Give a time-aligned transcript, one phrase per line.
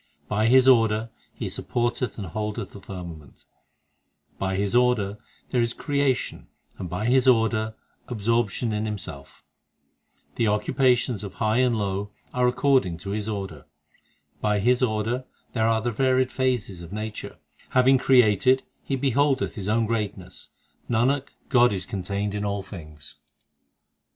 [0.27, 5.19] By His order He supporteth and holdeth the firma ment; l By His order
[5.51, 6.47] there is creation,
[6.79, 7.75] and by His order
[8.07, 9.43] absorp tion in Himself;
[10.37, 13.67] The occupations of high and low are according to His order;
[14.39, 17.37] By His order there are the varied phases of nature;
[17.69, 20.49] Having created, He beholdeth His own greatness
[20.89, 23.17] Nanak, God is contained in all things.